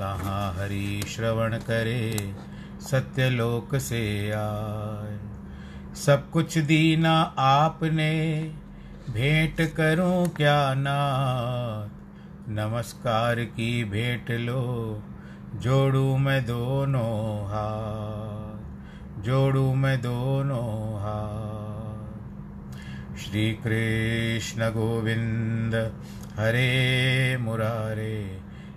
[0.00, 2.34] तहाँ हरि श्रवण करे,
[2.80, 5.18] सत्यलोक से आए।
[5.94, 8.40] सब कुछ दीना आपने,
[9.10, 11.88] भेंट करूँ क्या नाथ?
[12.48, 15.02] नमस्कार की भेंट लो,
[15.54, 18.58] जोड़ू मैं दोनों हाथ,
[19.22, 21.90] जोड़ू मैं दोनों हाथ।
[23.16, 25.74] श्री कृष्ण गोविंद,
[26.36, 28.39] हरे मुरारे।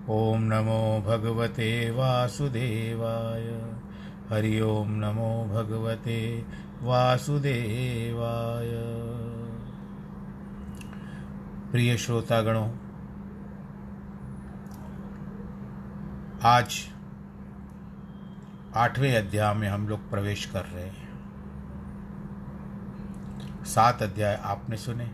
[0.00, 3.44] ॐ नमो भगवते वासुदेवाय।
[4.30, 6.16] हरि ओं नमो भगवते
[6.82, 8.70] वासुदेवाय।
[11.72, 12.68] प्रिय श्रोतागणों,
[16.44, 16.80] आज
[18.74, 21.08] आठवें अध्याय में हम लोग प्रवेश कर रहे हैं।
[23.66, 25.10] सात अध्याय आपने सुने,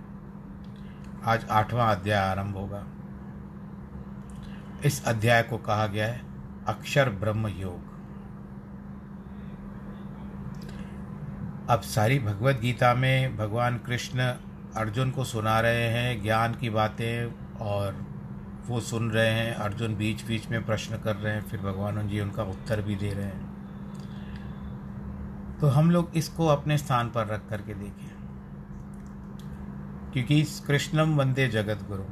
[1.24, 2.86] आज आठवां अध्याय आरंभ होगा।
[4.84, 6.22] इस अध्याय को कहा गया है,
[6.66, 7.96] अक्षर ब्रह्म योग।
[11.70, 14.18] अब सारी भगवत गीता में भगवान कृष्ण
[14.76, 18.06] अर्जुन को सुना रहे हैं, ज्ञान की बातें, और
[18.66, 22.20] वो सुन रहे हैं, अर्जुन बीच बीच में प्रश्न कर रहे हैं, फिर भगवान जी
[22.20, 23.56] उनका उत्तर भी दे रहे हैं।
[25.60, 28.16] तो हम लोग इसको अपने स्थान पर रख करके देखें।
[30.12, 32.02] क्योंकि कृष्णम वंदे जगत गुरु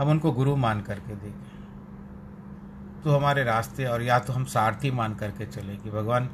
[0.00, 5.14] हम उनको गुरु मान करके देखें तो हमारे रास्ते और या तो हम सारथी मान
[5.14, 6.30] करके चले कि भगवान,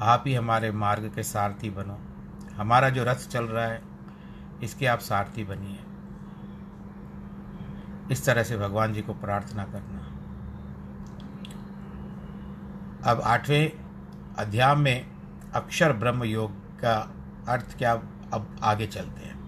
[0.00, 1.98] आप ही हमारे मार्ग के सारथी बनो।
[2.56, 3.82] हमारा जो रथ चल रहा है,
[4.62, 5.78] इसके आप सारथी बनिए।
[8.12, 10.06] इस तरह से भगवान जी को प्रार्थना करना।
[13.10, 13.72] अब आठवें
[14.38, 15.06] अध्याय में
[15.54, 17.12] अक्षर ब्रह्म योग का
[17.48, 17.92] अर्थ क्या?
[18.34, 19.38] अब आगे चलते हैं।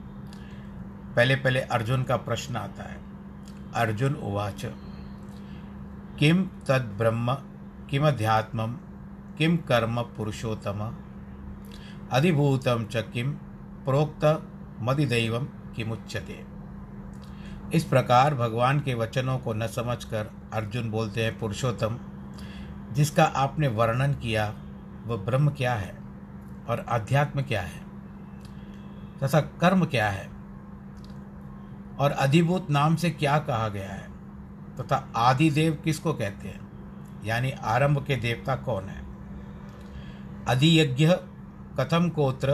[1.16, 3.11] पहले पहले अर्जुन का प्रश्न आता है।
[3.74, 4.66] अर्जुन उवाच।
[6.18, 7.34] किम तद ब्रह्म
[7.90, 8.76] किमध्यात्मम
[9.38, 10.96] किम कर्म पुरुषोत्तम?
[12.12, 13.32] अधिभूतम च किम
[13.84, 14.48] प्रोक्त
[14.80, 15.44] मदिदैवम
[15.76, 16.44] किमुच्यते?
[17.74, 21.98] इस प्रकार भगवान के वचनों को न समझकर अर्जुन बोलते हैं, पुरुषोत्तम,
[22.92, 24.54] जिसका आपने वर्णन किया,
[25.06, 25.98] वह ब्रह्म क्या है?
[26.68, 27.82] और अध्यात्म क्या है?
[29.22, 30.41] तथा कर्म क्या है?
[32.02, 34.08] और अधिभूत नाम से क्या कहा गया है?
[34.80, 36.60] तथा आदि देव किसको कहते हैं?
[37.24, 39.04] यानी आरंभ के देवता कौन है?
[40.48, 41.10] अधियज्ञ,
[41.80, 42.52] कथम कोत्र,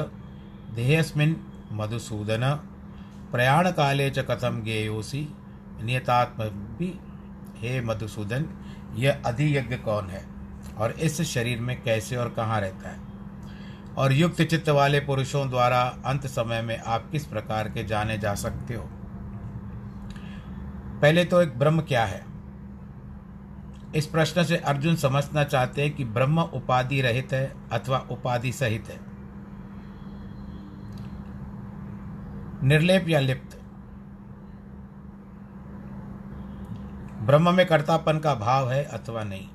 [0.75, 2.51] देहस्मिन, मधुसूदन
[3.33, 5.29] प्रयाण काले च कथम गेयोसी
[5.83, 7.01] नियतात्म भी
[7.57, 8.47] हे मधुसूदन,
[8.95, 10.27] यह अधियज्ञ कौन है?
[10.79, 12.99] और इस शरीर में कैसे और कहाँ रहता है?
[13.99, 18.35] और युक्त चित्त वाले पुरुषों द्वारा अंत समय में आप किस प्रकार के जाने जा
[18.35, 18.91] सकते हो?
[21.03, 22.25] पहले तो एक ब्रह्म क्या है?
[23.97, 28.89] इस प्रश्न से अर्जुन समझना चाहते हैं कि ब्रह्म उपाधि रहित है अथवा उपाधि सहित
[28.89, 29.01] है।
[32.63, 33.57] निर्लेप या लिप्त?
[37.23, 39.49] ब्रह्म में कर्तापन का भाव है अथवा नहीं?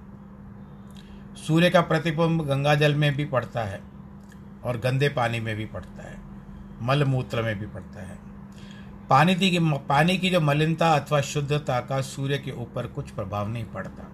[1.38, 3.82] सूर्य का प्रतिबिंब गंगा जल में भी पड़ता है
[4.64, 6.18] और गंदे पानी में भी पड़ता है,
[6.82, 8.33] मल मूत्र में भी पड़ता है।
[9.10, 9.58] पानी की
[9.90, 14.08] पानी की जो मलिनता अथवा शुद्धता का सूर्य के ऊपर कुछ प्रभाव नहीं पड़ता।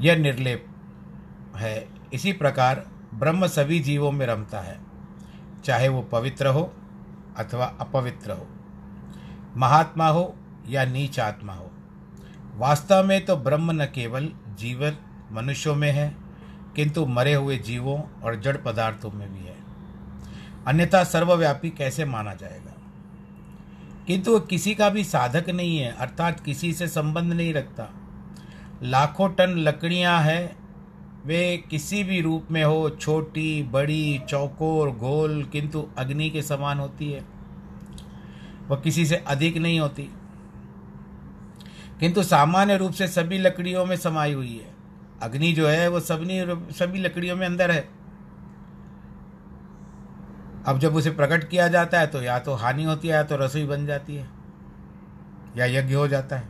[0.00, 0.66] यह निर्लेप
[1.56, 2.84] है। इसी प्रकार
[3.14, 4.78] ब्रह्म सभी जीवों में रमता है,
[5.64, 6.62] चाहे वो पवित्र हो
[7.36, 8.46] अथवा अपवित्र हो।
[9.56, 10.34] महात्मा हो
[10.68, 11.70] या नीच आत्मा हो।
[12.54, 14.28] वास्तव में तो ब्रह्म न केवल
[14.58, 14.96] जीवन
[15.32, 16.14] मनुष्यों में है,
[16.76, 19.56] किंतु मरे हुए जीवों और जड़ पदार्थों में भी है।
[20.66, 22.72] अन्यथा सर्वव्यापी कैसे माना जाएगा?
[24.06, 27.88] किंतु वह किसी का भी साधक नहीं है, अर्थात किसी से संबंध नहीं रखता।
[28.82, 30.56] लाखों टन लकड़ियाँ हैं,
[31.26, 37.12] वे किसी भी रूप में हो, छोटी, बड़ी, चौकोर, गोल, किंतु अग्नि के समान होती
[37.12, 37.24] है।
[38.68, 40.02] वह किसी से अधिक नहीं होती।
[42.00, 44.74] किंतु सामान्य रूप से सभी लकड़ियों में समाई हुई है।
[45.22, 46.40] अग्नि जो है, वो सभी
[46.74, 47.95] सभी लकड़ियों में अंदर है।
[50.66, 53.36] अब जब उसे प्रकट किया जाता है तो या तो हानि होती है, या तो
[53.36, 54.28] रसोई बन जाती है,
[55.56, 56.48] या यज्ञ हो जाता है।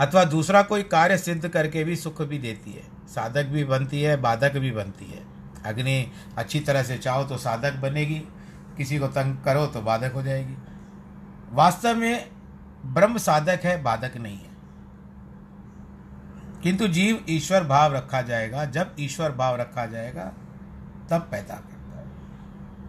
[0.00, 4.16] अथवा दूसरा कोई कार्य सिद्ध करके भी सुख भी देती है। साधक भी बनती है,
[4.16, 5.24] बाधक भी बनती है।
[5.66, 8.22] अग्नि अच्छी तरह से चाहो तो साधक बनेगी,
[8.76, 10.56] किसी को तंग करो तो बाधक हो जाएगी।
[11.50, 12.30] वास्तव में
[12.86, 14.50] ब्रह्म साधक है, बाधक नहीं है।
[16.62, 20.32] किंतु जीव ईश्वर भाव रखा जाएगा। जब ईश्वर भाव रखा जाएगा,
[21.10, 21.54] तब पैदा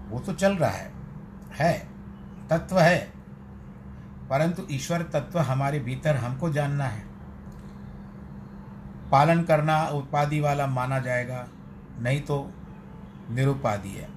[0.10, 0.94] वो तो चल रहा है
[1.52, 1.88] है,
[2.50, 3.12] तत्व है।
[4.30, 7.06] परंतु ईश्वर तत्व हमारे भीतर हमको जानना है।
[9.12, 11.48] पालन करना उपाधि वाला माना जाएगा,
[12.00, 12.52] नहीं तो
[13.30, 14.10] निरुपाधि है।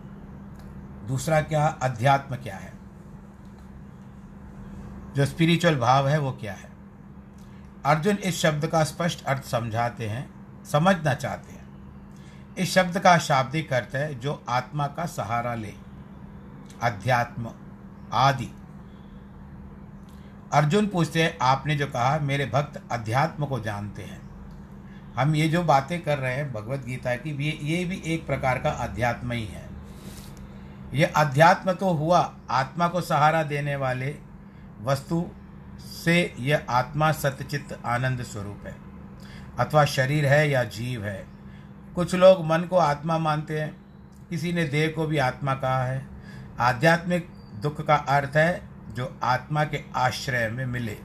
[1.07, 2.73] दूसरा क्या, अध्यात्म क्या है?
[5.17, 6.71] जो स्पिरिचुअल भाव है वो क्या है?
[7.87, 10.31] अर्जुन इस शब्द का स्पष्ट अर्थ समझाते हैं,
[10.65, 11.58] समझना चाहते हैं।
[12.59, 15.75] इस शब्द का शाब्दिक अर्थ है जो आत्मा का सहारा ले।
[16.83, 17.51] अध्यात्म,
[18.13, 18.55] आदि।
[20.53, 24.31] अर्जुन पूछते हैं, आपने जो कहा, मेरे भक्त अध्यात्म को जानते हैं।
[25.17, 28.59] हम ये जो बातें कर रहे हैं, भगवत गीता की, ये ये भी एक प्रकार
[28.59, 29.69] का अध्यात्म ही है।
[30.95, 34.17] ये अध्यात्म तो हुआ, आत्मा को सहारा देने वाले
[34.83, 35.27] वस्तु
[36.05, 38.77] से यह आत्मा सत्यचित्त आनंद स्वरूप है।
[39.59, 41.38] अथवा शरीर है या जीव है।
[41.99, 43.77] कुछ लोग मन को आत्मा मानते हैं।
[44.31, 46.07] किसी ने देह को भी आत्मा कहा है।
[46.61, 47.29] आध्यात्मिक
[47.63, 50.97] दुख का अर्थ है जो आत्मा के आश्रय में मिले।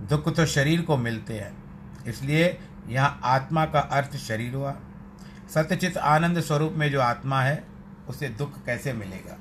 [0.00, 1.64] दुख तो शरीर को मिलते हैं।
[2.04, 4.76] इसलिए यहाँ आत्मा का अर्थ शरीर हुआ।
[5.54, 7.64] सत्यचित आनंद स्वरूप में जो आत्मा है,
[8.08, 9.38] उसे दुख कैसे मिलेगा?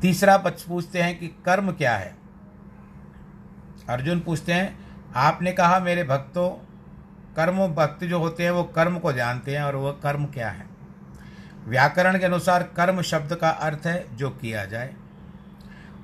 [0.00, 2.16] तीसरा पक्ष पूछते हैं कि कर्म क्या है?
[3.88, 4.78] अर्जुन पूछते हैं,
[5.16, 6.65] आपने कहा मेरे भक्तों
[7.36, 10.66] कर्म भक्त जो होते हैं, वो कर्म को जानते हैं और वह कर्म क्या है?
[11.64, 14.94] व्याकरण के अनुसार कर्म शब्द का अर्थ है जो किया जाए।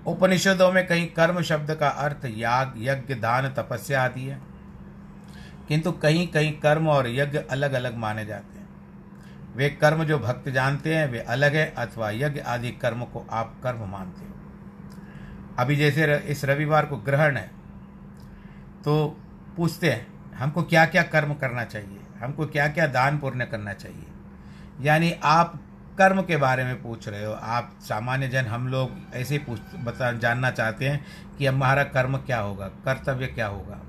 [0.07, 4.41] उपनिषदों में कहीं कर्म शब्द का अर्थ याग, यज्ञ, दान, तपस्या आदि है।
[5.69, 8.69] किंतु कहीं कहीं कर्म और यज्ञ अलग अलग माने जाते हैं।
[9.57, 13.57] वे कर्म जो भक्त जानते हैं, वे अलग है, अथवा यज्ञ आदि कर्म को आप
[13.63, 14.33] कर्म मानते हो।
[15.59, 17.51] अभी जैसे इस रविवार को ग्रहण है
[18.85, 19.21] तो
[19.57, 22.01] पूछते हैं हमको क्या क्या कर्म करना चाहिए?
[22.23, 24.07] हमको क्या क्या दान पुण्य करना चाहिए?
[24.81, 25.61] यानी आप
[25.99, 29.61] कर्म के बारे में पूछ रहे हो। आप सामान्य जन हम लोग ऐसे ही पूछ,
[29.85, 31.07] बता, जानना चाहते हैं
[31.39, 32.69] कि हमारा कर्म क्या होगा?
[32.69, 33.81] कर्तव्य क्या होगा?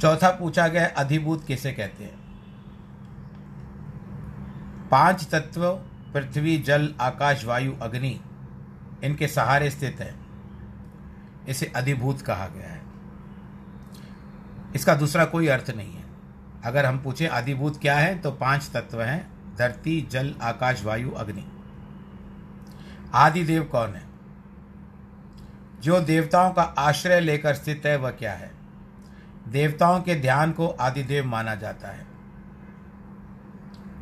[0.00, 2.28] चौथा पूछा गया अधिभूत किसे कहते हैं?
[4.88, 5.72] पाँच तत्व,
[6.14, 8.20] पृथ्वी, जल, आकाश, वायु, अग्नि,
[9.04, 10.14] इनके सहारे स्थित है।
[11.48, 12.77] इसे अधिभूत कहा गया है।
[14.74, 16.04] इसका दूसरा कोई अर्थ नहीं है।
[16.64, 21.52] अगर हम पूछें, आदिभूत क्या है तो पाँच तत्व हैं, धरती, जल, आकाश, वायु, अग्नि।
[23.14, 24.02] आदिदेव कौन है?
[25.80, 28.50] जो देवताओं का आश्रय लेकर स्थित है, वह क्या है?
[29.48, 32.06] देवताओं के ध्यान को आदिदेव माना जाता है।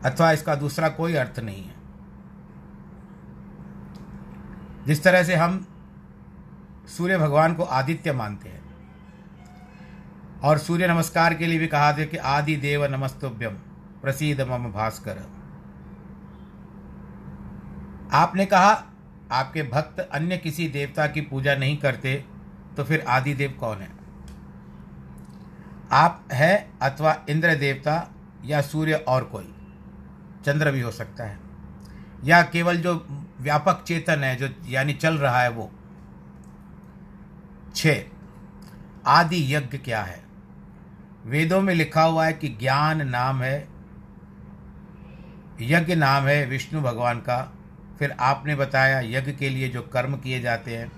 [0.05, 1.75] अथवा इसका दूसरा कोई अर्थ नहीं है।
[4.87, 5.67] जिस तरह से हम
[6.87, 8.56] सूर्य भगवान को आदित्य मानते हैं
[10.45, 13.53] और सूर्य नमस्कार के लिए भी कहा था कि आदि देव नमस्तुभ्यम
[14.03, 15.19] प्रसिद्ध मम भास्कर।
[18.13, 18.85] आपने कहा,
[19.33, 22.25] आपके भक्त अन्य किसी देवता की पूजा नहीं करते
[22.77, 23.91] तो फिर आदि देव कौन है?
[25.93, 28.11] आप है अथवा इंद्र देवता
[28.45, 29.55] या सूर्य और कोई,
[30.47, 31.39] चंद्र भी हो सकता है।
[32.25, 32.95] या केवल जो
[33.41, 35.71] व्यापक चेतन है, जो यानी चल रहा है वो।
[37.75, 37.87] छ
[39.07, 40.26] आदि यज्ञ क्या है?
[41.27, 43.69] वेदों में लिखा हुआ है कि ज्ञान नाम है,
[45.61, 47.53] यज्ञ नाम है विष्णु भगवान का।
[47.99, 50.93] फिर आपने बताया यज्ञ के लिए जो कर्म किए जाते हैं,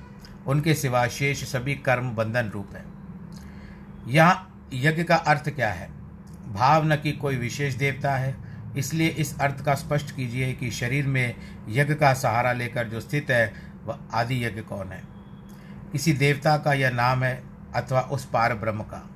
[0.46, 2.84] उनके सिवा शेष सभी कर्म बंधन रूप है।
[4.06, 5.90] यहाँ यज्ञ का अर्थ क्या है?
[6.52, 8.36] भाव न कि कोई विशेष देवता है।
[8.76, 11.36] इसलिए इस अर्थ का स्पष्ट कीजिए कि शरीर में
[11.68, 13.52] यज्ञ का सहारा लेकर जो स्थित है,
[13.84, 15.02] वह आदि यज्ञ कौन है?
[15.92, 17.42] किसी देवता का यह नाम है
[17.74, 19.10] अथवा उस पार ब्रह्म का।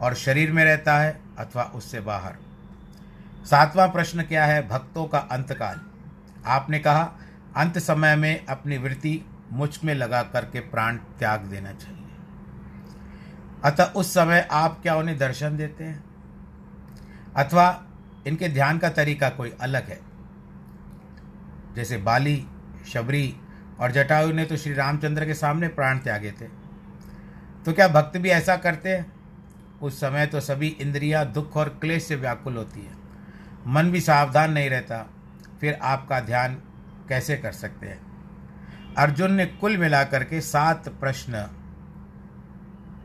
[0.00, 2.36] और शरीर में रहता है अथवा उससे बाहर।
[3.44, 4.68] सातवां प्रश्न क्या है?
[4.68, 5.80] भक्तों का अंतकाल।
[6.46, 7.12] आपने कहा,
[7.56, 12.06] अंत समय में अपनी वृत्ति मुझमें लगा करके प्राण त्याग देना चाहिए।
[13.64, 16.04] अतः उस समय आप क्या उन्हें दर्शन देते हैं?
[17.36, 17.84] अथवा
[18.26, 20.00] इनके ध्यान का तरीका कोई अलग है?
[21.74, 22.46] जैसे बाली,
[22.92, 23.36] शबरी
[23.80, 26.44] और जटायु ने तो श्री रामचंद्र के सामने प्राण त्यागे थे।
[27.64, 29.19] तो क्या भक्त भी ऐसा करते हैं?
[29.82, 32.94] उस समय तो सभी इंद्रियाँ दुख और क्लेश से व्याकुल होती है।
[33.66, 35.06] मन भी सावधान नहीं रहता,
[35.60, 36.54] फिर आपका ध्यान
[37.08, 38.00] कैसे कर सकते हैं?
[38.98, 41.46] अर्जुन ने कुल मिलाकर के सात प्रश्न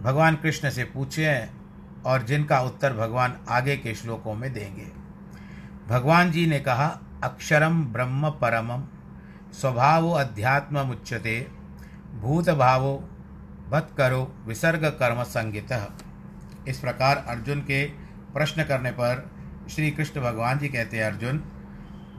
[0.01, 4.87] भगवान कृष्ण से पूछे हैं और जिनका उत्तर भगवान आगे के श्लोकों में देंगे।
[5.87, 6.87] भगवान जी ने कहा,
[7.23, 8.83] अक्षरम ब्रह्म परमम,
[9.53, 11.47] स्वभाव अध्यात्म मुच्यते
[12.15, 12.97] भूत भावो
[13.69, 15.71] भत करो विसर्ग कर्म संगित
[16.67, 17.83] इस प्रकार अर्जुन के
[18.33, 19.29] प्रश्न करने पर
[19.69, 21.37] श्री कृष्ण भगवान जी कहते हैं, अर्जुन,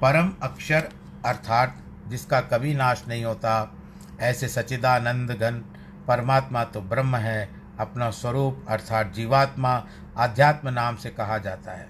[0.02, 0.88] परम अक्षर
[1.26, 1.76] अर्थात
[2.08, 3.72] जिसका कभी नाश नहीं होता,
[4.20, 5.62] ऐसे सचिदानंद घन
[6.08, 7.48] परमात्मा तो ब्रह्म है,
[7.80, 9.72] अपना स्वरूप अर्थात जीवात्मा
[10.16, 11.88] आध्यात्म नाम से कहा जाता है।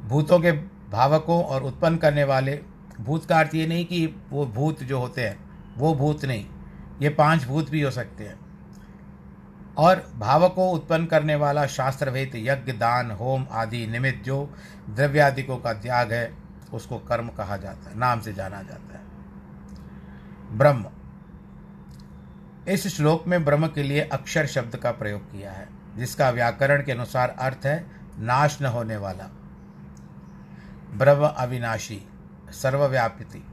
[0.00, 0.52] भूतों के
[0.90, 2.60] भावकों और उत्पन्न करने वाले
[3.00, 5.38] भूत का अर्थ ये नहीं कि वो भूत जो होते हैं,
[5.76, 6.46] वो भूत नहीं,
[7.02, 8.38] ये पाँच भूत भी हो सकते हैं।
[9.80, 14.54] और भाव को उत्पन्न करने वाला शास्त्रवेद, यज्ञ, दान, होम आदि निमित्त जो
[14.90, 16.36] द्रव्यादिकों का त्याग है,
[16.72, 19.00] उसको कर्म कहा जाता है, नाम से जाना जाता है।
[20.58, 20.86] ब्रह्म।
[22.68, 26.92] इस श्लोक में ब्रह्म के लिए अक्षर शब्द का प्रयोग किया है, जिसका व्याकरण के
[26.92, 29.24] अनुसार अर्थ है, नाश न होने वाला।
[30.94, 32.08] ब्रह्म अविनाशी
[32.50, 33.44] सर्वव्यापी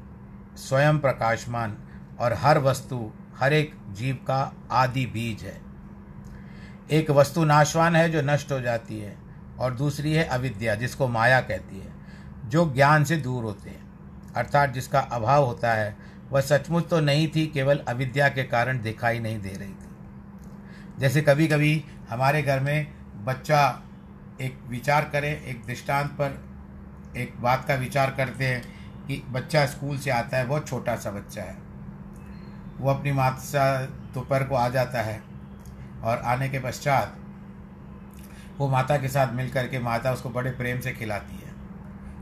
[0.56, 1.78] स्वयं प्रकाशमान,
[2.20, 5.67] और हर वस्तु, हर एक जीव का आदि बीज है।
[6.92, 9.18] एक वस्तु नाशवान है जो नष्ट हो जाती है,
[9.60, 11.94] और दूसरी है अविद्या, जिसको माया कहती है,
[12.46, 13.88] जो ज्ञान से दूर होते हैं।
[14.34, 15.98] अर्थात जिसका अभाव होता है,
[16.30, 19.90] वह सचमुच तो नहीं थी, केवल अविद्या के कारण दिखाई नहीं दे रही थी।
[21.00, 22.88] जैसे कभी कभी हमारे घर में
[23.26, 23.84] बच्चा
[24.42, 26.44] एक विचार करे, एक दृष्टांत पर
[27.18, 28.62] एक बात का विचार करते हैं
[29.08, 31.58] कि बच्चा स्कूल से आता है, बहुत छोटा सा बच्चा है।
[32.78, 35.27] वो अपनी माता, दोपहर को आ जाता है
[36.04, 37.18] और आने के पश्चात
[38.58, 41.48] वो माता के साथ मिल करके माता उसको बड़े प्रेम से खिलाती है।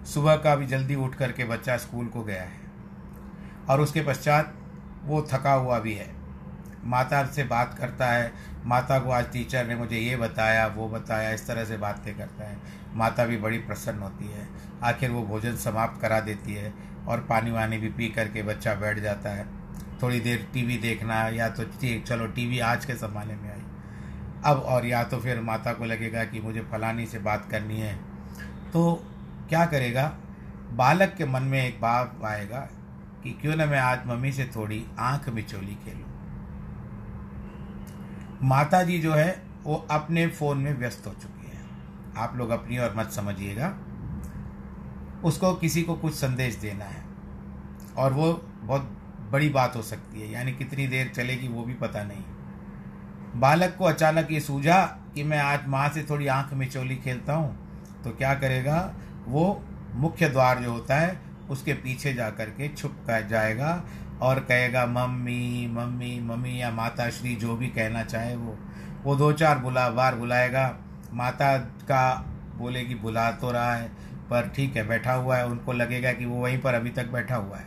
[0.05, 2.59] सुबह का भी जल्दी उठ करके बच्चा स्कूल को गया है।
[3.69, 4.53] और उसके पश्चात
[5.03, 6.15] वो थका हुआ भी है।
[6.83, 8.33] माता से बात करता है,
[8.65, 12.43] माता को आज टीचर ने मुझे ये बताया, वो बताया, इस तरह से बातें करता
[12.43, 12.57] है।
[12.93, 14.47] माता भी बड़ी प्रसन्न होती है।
[14.83, 16.73] आखिर वो भोजन समाप्त करा देती है
[17.07, 19.45] और पानी वानी भी पी करके बच्चा बैठ जाता है।
[20.03, 21.63] थोड़ी देर टीवी देखना या तो
[21.99, 23.64] चलो टीवी आज के ज़माने में आई।
[24.45, 27.99] अब और या तो फिर माता को लगेगा कि मुझे फलानी से बात करनी है।
[28.73, 29.03] तो
[29.49, 30.17] क्या करेगा?
[30.73, 32.59] बालक के मन में एक भाव आएगा
[33.23, 36.09] कि क्यों ना मैं आज मम्मी से थोड़ी आँख मिचोली खेलूं।
[38.47, 41.61] माता जी जो है, वो अपने फ़ोन में व्यस्त हो चुकी है।
[42.17, 43.77] आप लोग अपनी और मत समझिएगा।
[45.23, 47.05] उसको किसी को कुछ संदेश देना है।
[47.97, 48.81] और वो बहुत
[49.31, 52.23] बड़ी बात हो सकती है, यानी कितनी देर चलेगी वो भी पता नहीं।
[53.35, 54.81] बालक को अचानक ये सूझा
[55.15, 58.93] कि मैं आज माँ से थोड़ी आँख में चोली खेलता हूँ तो क्या करेगा?
[59.27, 59.63] वो
[59.95, 63.83] मुख्य द्वार जो होता है, उसके पीछे जा कर के छुप कर जाएगा
[64.21, 68.57] और कहेगा, मम्मी मम्मी मम्मी या माता श्री जो भी कहना चाहे वो।
[69.03, 70.77] वो दो चार बुला, बार बुलाएगा।
[71.13, 72.13] माता का
[72.57, 73.87] बोलेगी बुला तो रहा है,
[74.29, 77.35] पर ठीक है, बैठा हुआ है। उनको लगेगा कि वो वहीं पर अभी तक बैठा
[77.35, 77.65] हुआ है।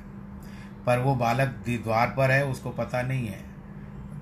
[0.86, 3.47] पर वो बालक द्वार पर है, उसको पता नहीं है।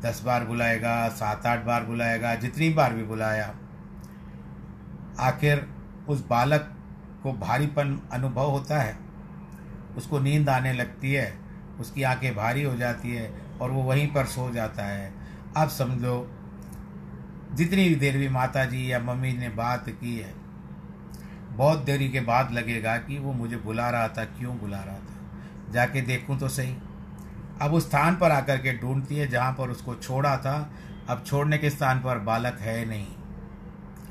[0.03, 3.55] दस बार बुलाएगा, सात आठ बार बुलाएगा, जितनी बार भी बुलाया,
[5.21, 5.67] आखिर
[6.09, 6.73] उस बालक
[7.23, 8.97] को भारीपन अनुभव होता है।
[9.97, 11.39] उसको नींद आने लगती है,
[11.81, 15.13] उसकी आँखें भारी हो जाती है और वो वहीं पर सो जाता है।
[15.57, 16.31] अब समझो,
[17.53, 20.35] जितनी देर भी माता जी या मम्मी ने बात की है,
[21.51, 25.73] बहुत देरी के बाद लगेगा कि वो मुझे बुला रहा था, क्यों बुला रहा था?
[25.73, 26.77] जाके देखूँ तो सही।
[27.63, 30.71] अब उस स्थान पर आकर के ढूंढती है जहाँ पर उसको छोड़ा था।
[31.09, 33.07] अब छोड़ने के स्थान पर बालक है नहीं।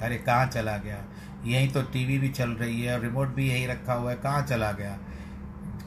[0.02, 1.04] अरे, कहाँ चला गया?
[1.46, 4.42] यहीं तो टीवी भी चल रही है और रिमोट भी यहीं रखा हुआ है। कहाँ
[4.42, 4.98] चला गया?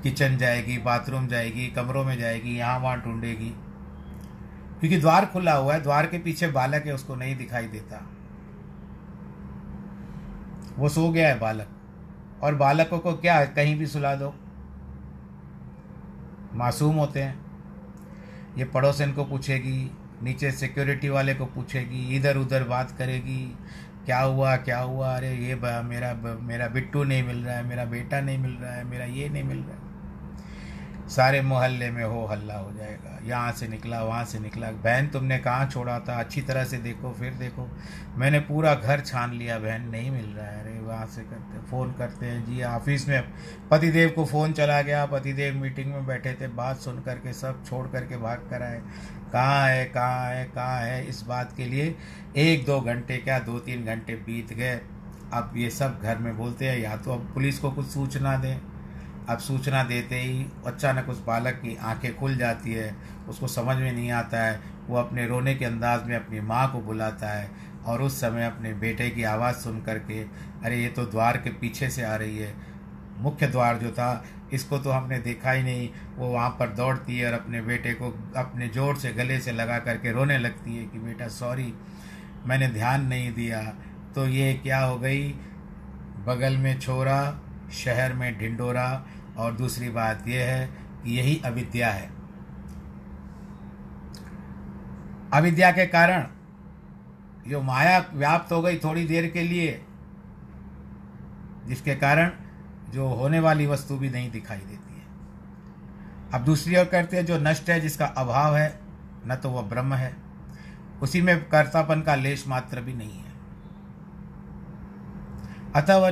[0.03, 3.55] किचन जाएगी, बाथरूम जाएगी, कमरों में जाएगी, यहाँ वहाँ ढूंढेगी।
[4.81, 8.11] क्योंकि द्वार खुला हुआ है, द्वार के पीछे बालक है, उसको नहीं दिखाई देता।
[10.79, 11.69] वो सो गया है बालक।
[12.43, 14.35] और बालकों को क्या, कहीं भी सुला दो।
[16.55, 17.48] मासूम होते हैं।
[18.59, 19.91] ये पड़ोसन को पूछेगी,
[20.23, 23.41] नीचे सिक्योरिटी वाले को पूछेगी इधर उधर बात करेगी,
[24.07, 25.15] क्या हुआ क्या हुआ?
[25.17, 26.13] अरे ये मेरा
[26.43, 29.43] मेरा बिट्टू नहीं मिल रहा है, मेरा बेटा नहीं मिल रहा है, मेरा ये नहीं
[29.45, 29.88] मिल रहा है।
[31.09, 35.39] सारे मोहल्ले में हो, हल्ला हो जाएगा। यहाँ से निकला, वहाँ से निकला। बहन तुमने
[35.39, 36.21] कहाँ छोड़ा था?
[36.21, 37.69] अच्छी तरह से देखो, फिर देखो।
[38.17, 41.93] मैंने पूरा घर छान लिया, बहन। नहीं मिल रहा है। अरे, वहाँ से करते फ़ोन
[41.93, 43.29] करते हैं। जी, ऑफ़िस में
[43.71, 47.89] पतिदेव को फ़ोन चला गया। पतिदेव मीटिंग में बैठे थे। बात सुन करके सब छोड़
[47.89, 48.83] करके भाग कर आए।
[49.33, 51.09] कहाँ है कहाँ है कहाँ है?
[51.09, 51.97] इस बात के लिए
[52.37, 54.81] एक दो घंटे क्या, दो तीन घंटे बीत गए।
[55.33, 58.78] अब ये सब घर में बोलते हैं, या तो अब पुलिस को कुछ सूचना दें।
[59.29, 62.97] अब सूचना देते ही अचानक उस बालक की आँखें खुल जाती है,
[63.29, 66.81] उसको समझ में नहीं आता है। वो अपने रोने के अंदाज में अपनी माँ को
[66.81, 67.51] बुलाता है
[67.87, 70.23] और उस समय अपने बेटे की आवाज़ सुन करके
[70.65, 72.55] अरे, ये तो द्वार के पीछे से आ रही है।
[73.19, 77.27] मुख्य द्वार जो था, इसको तो हमने देखा ही नहीं। वो वहाँ पर दौड़ती है
[77.27, 80.99] और अपने बेटे को अपने ज़ोर से गले से लगा करके रोने लगती है कि,
[80.99, 81.75] बेटा, सॉरी,
[82.47, 83.63] मैंने ध्यान नहीं दिया।
[84.15, 85.33] तो ये क्या हो गई?
[86.27, 87.41] बगल में छोरा,
[87.73, 89.07] शहर में ढिंडोरा
[89.39, 90.67] और दूसरी बात यह है
[91.05, 92.11] कि यही अविद्या है।
[95.35, 96.27] अविद्या के कारण
[97.49, 99.85] जो माया व्याप्त हो गई थोड़ी देर के लिए,
[101.67, 102.31] जिसके कारण
[102.91, 105.07] जो होने वाली वस्तु भी नहीं दिखाई देती है।
[106.35, 108.81] अब दूसरी ओर करते हैं, जो नष्ट है, जिसका अभाव है,
[109.27, 110.17] न तो वह ब्रह्म है।
[111.03, 113.33] उसी में कर्तापन का लेश मात्र भी नहीं है।
[115.77, 116.11] अतः वह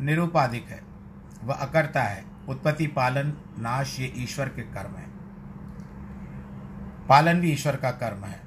[0.00, 0.82] निरुपाधिक है,
[1.44, 5.08] वह अकर्ता है। उत्पत्ति, पालन, नाश ये ईश्वर के कर्म है।
[7.06, 8.40] पालन भी ईश्वर का कर्म है।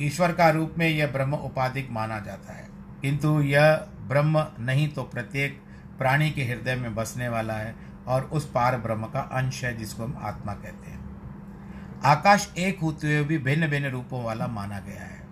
[0.00, 2.68] ईश्वर का रूप में यह ब्रह्म उपाधिक माना जाता है।
[3.02, 5.62] किंतु यह ब्रह्म नहीं तो प्रत्येक
[5.98, 7.76] प्राणी के हृदय में बसने वाला है
[8.06, 11.04] और उस पार ब्रह्म का अंश है जिसको हम आत्मा कहते हैं।
[12.04, 15.24] आकाश एक होते हुए भी भिन्न भिन्न रूपों वाला माना गया है।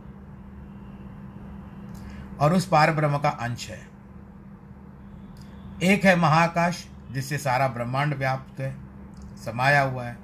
[2.40, 3.88] और उस पार ब्रह्म का अंश है।
[5.82, 8.76] एक है महाकाश जिससे सारा ब्रह्मांड व्याप्त है,
[9.44, 10.16] समाया हुआ है।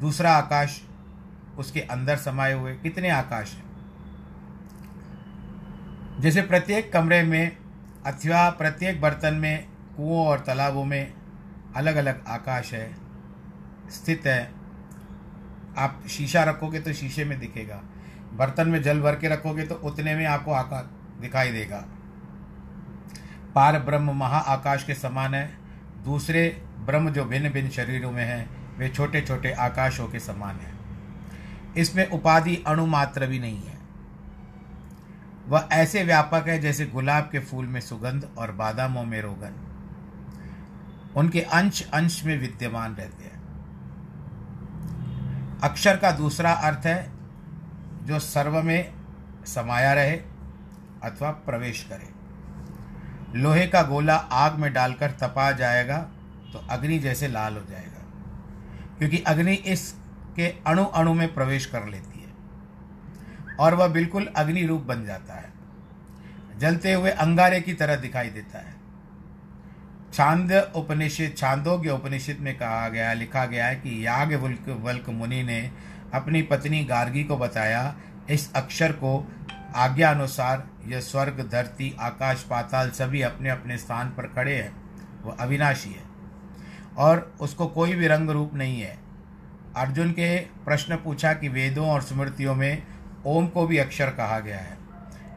[0.00, 0.82] दूसरा आकाश,
[1.58, 3.72] उसके अंदर समाये हुए कितने आकाश हैं?
[6.20, 7.56] जैसे प्रत्येक कमरे में
[8.06, 9.66] अथवा प्रत्येक बर्तन में,
[9.96, 11.12] कुओं और तालाबों में
[11.76, 12.96] अलग अलग आकाश है,
[13.90, 14.52] स्थित है।
[15.78, 17.82] आप शीशा रखोगे तो शीशे में दिखेगा।
[18.34, 21.84] बर्तन में जल भर के रखोगे तो उतने में आपको आकाश दिखाई देगा।
[23.54, 25.61] पार ब्रह्म महा आकाश के समान है
[26.04, 30.78] दूसरे ब्रह्म जो भिन्न भिन्न शरीरों में हैं, वे छोटे छोटे आकाशों के समान हैं।
[31.74, 33.78] इसमें उपाधि अणुमात्र भी नहीं है।
[35.48, 39.68] वह ऐसे व्यापक है जैसे गुलाब के फूल में सुगंध और बादामों में रोगन।
[41.16, 43.42] उनके अंश अंश में विद्यमान रहते हैं।
[45.62, 47.12] अक्षर का दूसरा अर्थ है
[48.02, 48.94] जो सर्व में
[49.46, 50.16] समाया रहे
[51.02, 52.11] अथवा प्रवेश करे।
[53.34, 55.98] लोहे का गोला आग में डालकर तपा जाएगा
[56.52, 58.00] तो अग्नि जैसे लाल हो जाएगा।
[58.98, 62.30] क्योंकि अग्नि इसके अणु अणु में प्रवेश कर लेती है,
[63.56, 65.50] और वह बिल्कुल अग्नि रूप बन जाता है।
[66.58, 68.80] जलते हुए अंगारे की तरह दिखाई देता है।
[70.12, 74.34] छांद उपनिषद, छांदोग्य उपनिषद में कहा गया, लिखा गया है कि याग
[74.82, 75.60] वल्क मुनि ने
[76.14, 77.94] अपनी पत्नी गार्गी को बताया,
[78.30, 79.18] इस अक्षर को
[79.76, 84.82] आज्ञा अनुसार यह स्वर्ग, धरती, आकाश, पाताल सभी अपने अपने स्थान पर खड़े हैं।
[85.22, 86.02] वह अविनाशी है।
[86.98, 88.98] और उसको कोई भी रंग रूप नहीं है।
[89.76, 92.82] अर्जुन के प्रश्न पूछा कि वेदों और स्मृतियों में
[93.26, 94.76] ओम को भी अक्षर कहा गया है।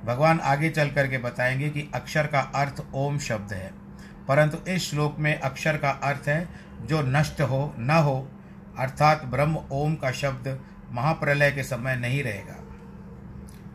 [0.05, 3.71] भगवान आगे चल करके बताएँगे कि अक्षर का अर्थ ओम शब्द है।
[4.27, 6.49] परंतु इस श्लोक में अक्षर का अर्थ है
[6.81, 8.31] जो नष्ट हो, न हो,
[8.79, 10.59] अर्थात ब्रह्म ओम का शब्द
[10.91, 12.64] महाप्रलय के समय नहीं रहेगा।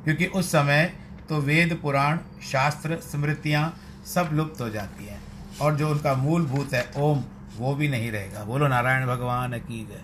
[0.04, 0.96] क्योंकि उस समय
[1.28, 2.18] तो वेद, पुराण,
[2.52, 5.22] शास्त्र, स्मृतियाँ सब लुप्त हो जाती हैं।
[5.58, 7.24] और जो उनका मूलभूत है, ओम,
[7.56, 10.00] वो भी नहीं रहेगा। बोलो, नारायण भगवान की जय।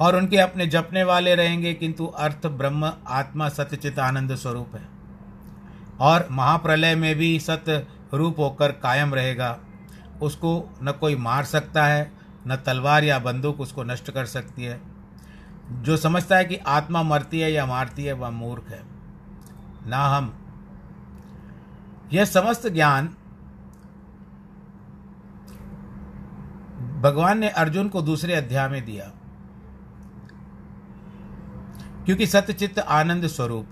[0.00, 4.88] और उनके अपने जपने वाले रहेंगे, किंतु अर्थ, ब्रह्म, आत्मा सत्यचित आनंद स्वरूप है।
[6.00, 9.58] और महाप्रलय में भी सत्य रूप होकर कायम रहेगा।
[10.22, 12.12] उसको न कोई मार सकता है,
[12.46, 14.91] न तलवार या बंदूक उसको नष्ट कर सकती है।
[15.70, 18.82] जो समझता है कि आत्मा मरती है या मारती है, वह मूर्ख है।
[19.86, 20.38] ना हम।
[22.12, 23.16] यह समस्त ज्ञान
[27.00, 29.12] भगवान ने अर्जुन को दूसरे अध्याय में दिया।
[32.04, 33.66] क्योंकि सत्यचित्त आनंद स्वरूप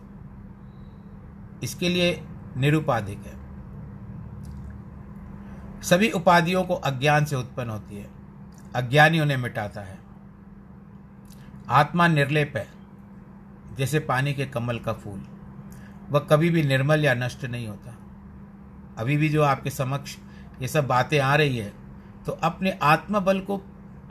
[1.62, 2.24] इसके लिए
[2.57, 3.40] निरुपाधिक है।
[5.83, 8.11] सभी उपाधियों को अज्ञान से उत्पन्न होती है।
[8.74, 10.00] अज्ञानी उन्हें मिटाता है।
[11.70, 12.66] आत्मा निर्लेप है,
[13.76, 15.20] जैसे पानी के कमल का फूल।
[16.11, 17.96] वह कभी भी निर्मल या नष्ट नहीं होता।
[18.98, 20.16] अभी भी जो आपके समक्ष
[20.62, 21.72] ये सब बातें आ रही है
[22.26, 23.61] तो अपने आत्मबल को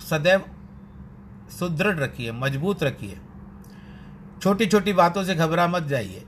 [0.01, 0.43] सदैव
[1.51, 3.17] सुदृढ़ रखिए, मज़बूत रखिए।
[4.41, 6.23] छोटी छोटी बातों से घबरा मत जाइए।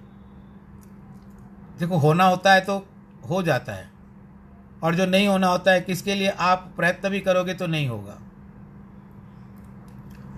[1.79, 2.77] देखो, होना होता है तो
[3.29, 3.89] हो जाता है,
[4.83, 8.17] और जो नहीं होना होता है, किसके लिए आप प्रयत्न भी करोगे तो नहीं होगा।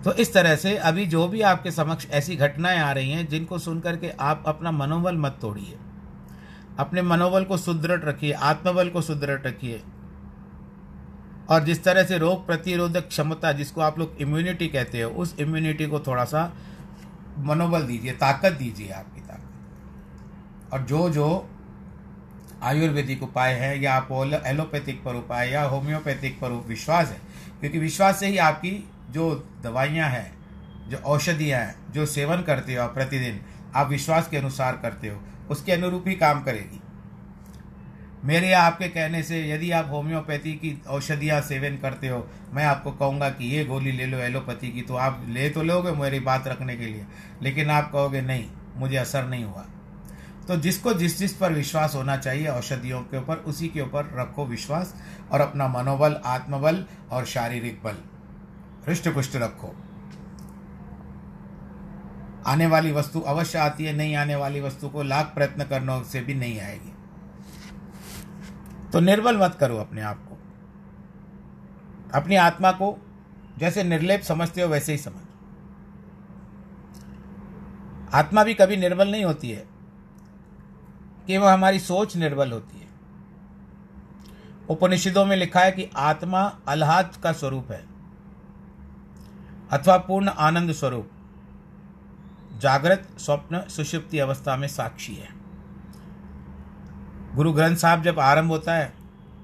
[0.03, 3.59] तो इस तरह से अभी जो भी आपके समक्ष ऐसी घटनाएँ आ रही हैं, जिनको
[3.59, 5.77] सुनकर के आप अपना मनोबल मत तोड़िए।
[6.79, 9.83] अपने मनोबल को सुदृढ़ रखिए, आत्मबल को सुदृढ़ रखिए।
[11.49, 15.85] और जिस तरह से रोग प्रतिरोधक क्षमता, जिसको आप लोग इम्यूनिटी कहते हो, उस इम्यूनिटी
[15.85, 16.53] को थोड़ा सा
[17.37, 21.49] मनोबल दीजिए, ताकत दीजिए आपकी ताकत। और जो जो
[22.63, 24.07] आयुर्वेदिक उपाय है, या आप
[24.45, 27.21] एलोपैथिक पर उपाय, या होम्योपैथिक पर विश्वास है,
[27.59, 30.31] क्योंकि विश्वास से ही आपकी जो दवाइयाँ हैं,
[30.89, 33.39] जो औषधियाँ हैं, जो सेवन करते हो प्रतिदिन,
[33.75, 36.79] आप विश्वास के अनुसार करते हो, उसके अनुरूप ही काम करेगी।
[38.23, 43.29] मेरे आपके कहने से यदि आप होम्योपैथी की औषधियाँ सेवन करते हो, मैं आपको कहूँगा
[43.29, 46.75] कि ये गोली ले लो एलोपैथी की तो आप ले तो लोगे मेरी बात रखने
[46.77, 47.05] के लिए,
[47.41, 48.45] लेकिन आप कहोगे नहीं,
[48.75, 49.65] मुझे असर नहीं हुआ।
[50.47, 54.45] तो जिसको जिस जिस पर विश्वास होना चाहिए औषधियों के ऊपर, उसी के ऊपर रखो
[54.45, 54.95] विश्वास
[55.31, 57.97] और अपना मनोबल, आत्मबल और शारीरिक बल।
[58.87, 59.75] हृष्ट पुष्ट रखो।
[62.47, 66.21] आने वाली वस्तु अवश्य आती है, नहीं आने वाली वस्तु को लाख प्रयत्न करने से
[66.21, 66.93] भी नहीं आएगी।
[68.91, 70.37] तो निर्बल मत करो अपने आप को।
[72.19, 73.07] अपनी आत्मा को
[73.57, 75.23] जैसे निर्लेप समझते हो वैसे ही समझ।
[78.13, 79.67] आत्मा भी कभी निर्बल नहीं होती है
[81.27, 82.87] कि वह हमारी सोच निर्बल होती है।
[84.69, 87.92] उपनिषदों में लिखा है कि आत्मा अल्हाद का स्वरूप है।
[89.73, 91.09] अथवा पूर्ण आनंद स्वरूप।
[92.57, 95.29] जागृत स्वप्न सुषुप्ति अवस्था में साक्षी है।
[97.35, 98.93] गुरु ग्रंथ साहब जब आरंभ होता है,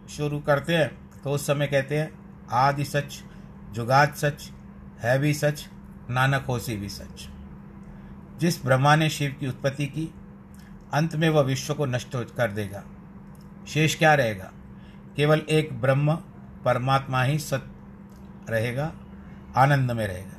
[0.10, 2.12] शुरू करते हैं तो उस समय कहते हैं,
[2.52, 3.24] आदि सच,
[3.72, 4.52] जुगाद सच,
[5.00, 5.68] है भी सच,
[6.10, 7.30] नानक होसी भी सच।
[8.38, 10.14] जिस ब्रह्मा ने शिव की उत्पत्ति की,
[10.94, 12.84] अंत में वह विश्व को नष्ट कर देगा।
[13.68, 14.52] शेष क्या रहेगा?
[15.16, 16.16] केवल एक ब्रह्म,
[16.66, 17.72] परमात्मा ही सत्य
[18.54, 18.92] रहेगा।
[19.56, 20.36] आनंद में रहेगा।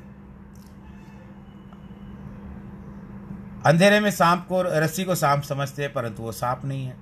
[3.67, 6.97] अंधेरे में सांप को रस्सी को सांप समझते हैं, परंतु वो सांप नहीं है।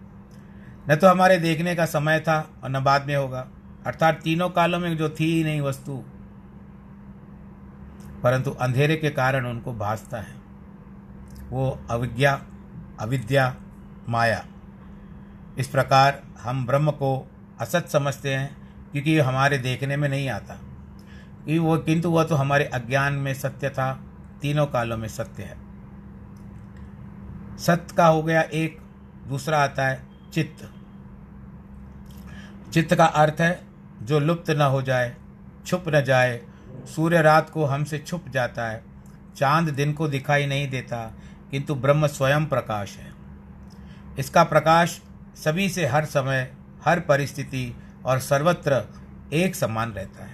[0.90, 3.48] न तो हमारे देखने का समय था और न बाद में होगा।
[3.86, 6.04] अर्थात तीनों कालों में जो थी ही नहीं वस्तु।
[8.22, 10.34] परंतु अंधेरे के कारण उनको भासता है।
[11.48, 12.42] वो अविज्ञा,
[13.00, 13.56] अविद्या,
[14.08, 14.44] माया।
[15.58, 18.56] इस प्रकार हम ब्रह्म को असत समझते हैं,
[18.92, 20.60] क्योंकि हमारे देखने में नहीं आता।
[21.44, 24.04] कि वो किंतु वह तो हमारे अज्ञान में सत्य था,
[24.42, 25.56] तीनों कालों में सत्य है।
[27.58, 28.78] सत्य का हो गया एक,
[29.28, 30.70] दूसरा आता है चित्त।
[32.72, 33.60] चित्त का अर्थ है,
[34.02, 35.16] जो लुप्त न हो जाए,
[35.66, 36.40] छुप न जाए,
[36.96, 38.84] सूर्य रात को हमसे छुप जाता है,
[39.36, 41.14] चाँद दिन को दिखाई नहीं देता,
[41.50, 43.12] किंतु ब्रह्म स्वयं प्रकाश है।
[44.18, 45.00] इसका प्रकाश
[45.36, 46.52] सभी से हर समय,
[46.84, 48.84] हर परिस्थिति और सर्वत्र
[49.32, 50.27] एक समान रहता है।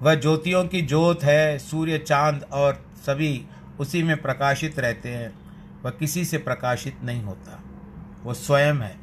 [0.00, 3.46] वह ज्योतियों की ज्योत है, सूर्य, चाँद और सभी
[3.80, 5.32] उसी में प्रकाशित रहते हैं।
[5.84, 7.62] वह किसी से प्रकाशित नहीं होता।
[8.22, 8.96] वो स्वयं है।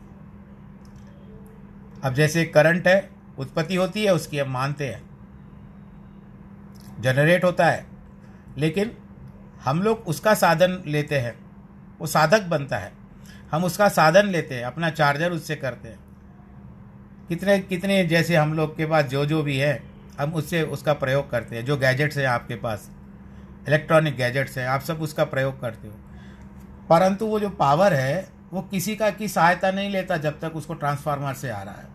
[2.04, 5.04] अब जैसे करंट है, उत्पत्ति होती है, उसकी हम मानते हैं।
[7.02, 7.86] जनरेट होता है।
[8.58, 8.92] लेकिन
[9.66, 11.40] हम लोग उसका साधन लेते हैं।
[12.00, 12.94] वो साधक बनता है।
[13.52, 16.00] हम उसका साधन लेते हैं। अपना चार्जर उससे करते हैं।
[17.30, 21.32] कितने कितने जैसे हम लोग के पास जो जो भी है हम उससे, उसका प्रयोग
[21.32, 22.92] करते हैं, जो गैजेट्स हैं आपके पास।
[23.68, 25.94] इलेक्ट्रॉनिक गैजेट्स हैं, आप सब उसका प्रयोग करते हो।
[26.90, 30.74] परंतु वो जो पावर है, वो किसी का की सहायता नहीं लेता जब तक उसको
[30.74, 31.88] ट्रांसफार्मर से आ रहा है।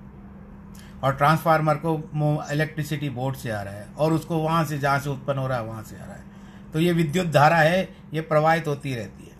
[1.05, 5.11] और ट्रांसफार्मर को इलेक्ट्रिसिटी बोर्ड से आ रहा है, और उसको वहाँ से, जहाँ से
[5.11, 6.25] उत्पन्न हो रहा है, वहाँ से आ रहा है।
[6.73, 9.33] तो ये विद्युत धारा है, ये प्रवाहित होती रहती है।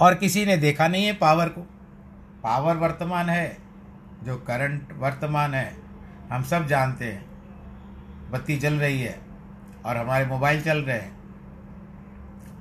[0.00, 1.60] और किसी ने देखा नहीं है पावर को।
[2.42, 3.58] पावर वर्तमान है,
[4.22, 5.87] जो करंट वर्तमान है
[6.32, 7.28] हम सब जानते हैं।
[8.30, 9.20] बत्ती जल रही है
[9.84, 11.18] और हमारे मोबाइल चल रहे हैं।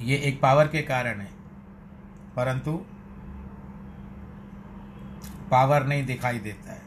[0.02, 1.32] ये एक पावर के कारण है।
[2.36, 2.86] परंतु
[5.52, 6.82] पावर नहीं दिखाई देता है।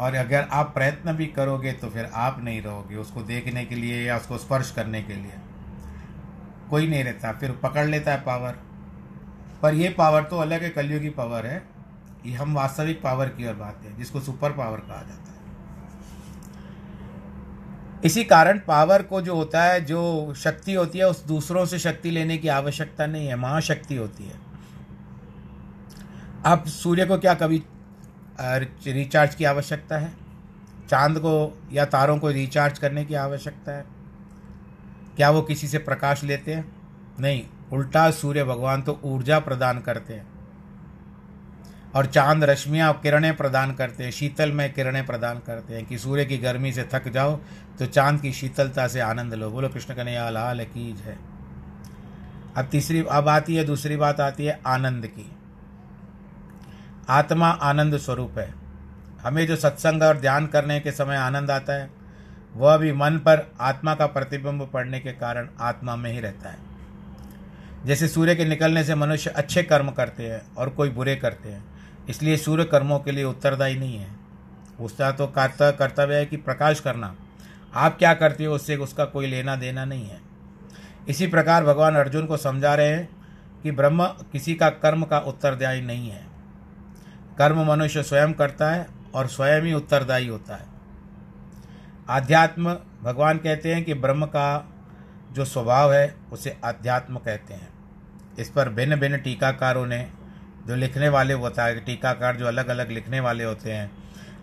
[0.00, 4.06] और अगर आप प्रयत्न भी करोगे तो फिर आप नहीं रहोगे उसको देखने के लिए
[4.06, 5.32] या उसको स्पर्श करने के लिए।
[6.70, 8.52] कोई नहीं रहता, फिर पकड़ लेता है पावर।
[9.62, 11.68] पर यह पावर तो अलग है, कलयुगी पावर है।
[12.26, 15.35] ये हम वास्तविक पावर की ओर बात है, जिसको सुपर पावर कहा जाता है।
[18.06, 22.10] इसी कारण पावर को जो होता है, जो शक्ति होती है, उस दूसरों से शक्ति
[22.10, 24.40] लेने की आवश्यकता नहीं है, महाशक्ति होती है।
[26.44, 27.62] अब सूर्य को क्या कभी
[28.86, 30.12] रिचार्ज की आवश्यकता है?
[30.90, 33.84] चाँद को या तारों को रिचार्ज करने की आवश्यकता है?
[35.16, 36.76] क्या वो किसी से प्रकाश लेते हैं?
[37.20, 37.42] नहीं,
[37.72, 40.35] उल्टा सूर्य भगवान तो ऊर्जा प्रदान करते हैं।
[41.96, 46.24] और चाँद रश्मियाँ किरणें प्रदान करते हैं, शीतल में किरणें प्रदान करते हैं कि सूर्य
[46.24, 47.36] की गर्मी से थक जाओ
[47.78, 51.18] तो चाँद की शीतलता से आनंद लो। बोलो कृष्ण कन्हैया, लाल कीज है
[52.56, 55.30] अब तीसरी, अब आती है, दूसरी बात आती है आनंद की।
[57.08, 58.52] आत्मा आनंद स्वरूप है।
[59.22, 61.90] हमें जो सत्संग और ध्यान करने के समय आनंद आता है,
[62.54, 66.58] वह भी मन पर आत्मा का प्रतिबिंब पड़ने के कारण आत्मा में ही रहता है।
[67.86, 71.75] जैसे सूर्य के निकलने से मनुष्य अच्छे कर्म करते हैं और कोई बुरे करते हैं
[72.08, 74.10] इसलिए सूर्य कर्मों के लिए उत्तरदायी नहीं है।
[74.80, 77.14] उसका तो कर्तव्य है कि प्रकाश करना।
[77.74, 80.20] आप क्या करते हो उससे उसका कोई लेना देना नहीं है।
[81.08, 83.08] इसी प्रकार भगवान अर्जुन को समझा रहे हैं
[83.62, 86.24] कि ब्रह्म किसी का कर्म का उत्तरदायी नहीं है।
[87.38, 90.66] कर्म मनुष्य स्वयं करता है और स्वयं ही उत्तरदायी होता है।
[92.08, 94.72] आध्यात्म, भगवान कहते हैं कि ब्रह्म का
[95.32, 97.68] जो स्वभाव है, उसे अध्यात्म कहते हैं।
[98.38, 100.10] इस पर भिन्न भिन्न टीकाकारों ने
[100.66, 103.90] जो लिखने वाले होता है, टीकाकार जो अलग अलग लिखने वाले होते हैं,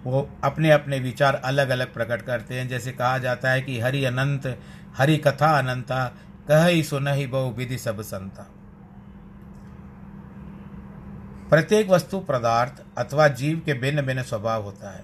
[0.03, 4.05] वो अपने अपने विचार अलग अलग प्रकट करते हैं। जैसे कहा जाता है कि हरि
[4.05, 4.59] अनंत,
[4.97, 6.13] हरि कथा अनंता,
[6.47, 8.47] कह ही सुन ही बहु विधि सब संता।
[11.49, 15.03] प्रत्येक वस्तु पदार्थ अथवा जीव के भिन्न भिन्न स्वभाव होता है।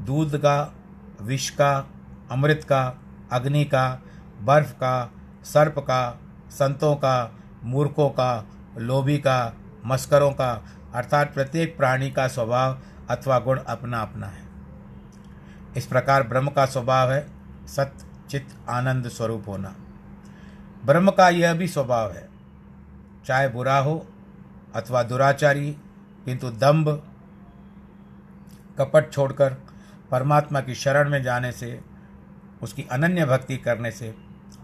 [0.00, 0.74] दूध का,
[1.22, 1.90] विष का,
[2.30, 3.00] अमृत का,
[3.32, 4.02] अग्नि का,
[4.40, 5.12] बर्फ़ का,
[5.44, 6.20] सर्प का,
[6.50, 7.32] संतों का,
[7.64, 8.46] मूर्खों का,
[8.78, 10.52] लोभी का मस्करों का,
[10.94, 12.78] अर्थात प्रत्येक प्राणी का स्वभाव
[13.10, 14.44] अथवा गुण अपना अपना है।
[15.76, 17.26] इस प्रकार ब्रह्म का स्वभाव है,
[17.66, 19.74] सत्य, चित्त, आनंद, स्वरूप होना।
[20.84, 22.28] ब्रह्म का यह भी स्वभाव है,
[23.26, 24.06] चाहे बुरा हो
[24.74, 25.70] अथवा दुराचारी,
[26.24, 26.88] किंतु दंभ
[28.78, 29.54] कपट छोड़कर,
[30.10, 31.80] परमात्मा की शरण में जाने से,
[32.62, 34.14] उसकी अनन्य भक्ति करने से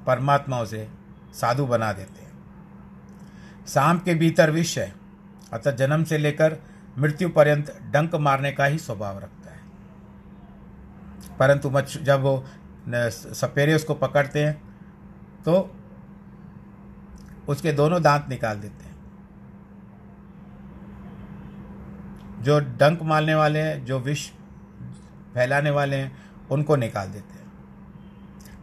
[0.06, 0.88] परमात्मा उसे
[1.32, 5.01] साधु बना देते हैं। सांप के भीतर विष है
[5.52, 6.56] अतः जन्म से लेकर
[6.98, 9.60] मृत्यु पर्यंत डंक मारने का ही स्वभाव रखता है।
[11.38, 12.44] परंतु मच्छ जब वो
[12.88, 14.54] सपेरे उसको पकड़ते हैं
[15.44, 15.76] तो
[17.48, 18.92] उसके दोनों दांत निकाल देते हैं।
[22.42, 24.30] जो डंक मारने वाले हैं, जो विष
[25.34, 26.16] फैलाने वाले हैं,
[26.50, 27.52] उनको निकाल देते हैं।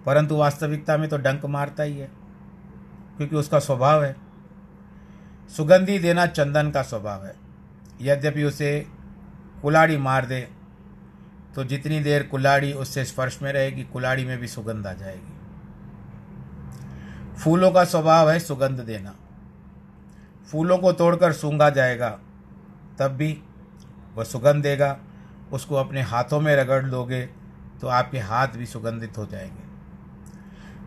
[0.06, 2.12] परंतु वास्तविकता में तो डंक मारता ही है,
[3.17, 4.28] क्योंकि उसका स्वभाव है।
[5.57, 7.35] सुगंधी देना चंदन का स्वभाव है।
[8.01, 8.88] यद्यपि उसे
[9.62, 10.41] कुलाड़ी मार दे
[11.55, 15.33] तो जितनी देर कुलाड़ी उससे स्पर्श में रहेगी, कुलाड़ी में भी सुगंध आ जाएगी।
[17.38, 19.15] फूलों का स्वभाव है सुगंध देना।
[20.51, 22.09] फूलों को तोड़कर सूंघा जाएगा,
[22.99, 23.41] तब भी
[24.15, 24.97] वह सुगंध देगा।
[25.51, 27.25] उसको अपने हाथों में रगड़ लोगे
[27.81, 29.67] तो आपके हाथ भी सुगंधित हो जाएँगे।